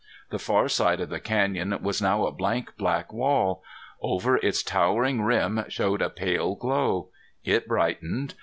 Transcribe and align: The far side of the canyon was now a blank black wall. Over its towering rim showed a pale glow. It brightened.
The 0.31 0.39
far 0.39 0.67
side 0.67 0.99
of 0.99 1.09
the 1.09 1.19
canyon 1.19 1.77
was 1.83 2.01
now 2.01 2.25
a 2.25 2.31
blank 2.31 2.75
black 2.75 3.13
wall. 3.13 3.63
Over 4.01 4.37
its 4.37 4.63
towering 4.63 5.21
rim 5.21 5.63
showed 5.67 6.01
a 6.01 6.09
pale 6.09 6.55
glow. 6.55 7.09
It 7.43 7.67
brightened. 7.67 8.33